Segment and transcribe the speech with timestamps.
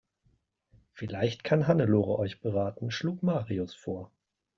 [0.93, 4.09] Vielleicht kann Hannelore euch beraten, schlug Marius vor.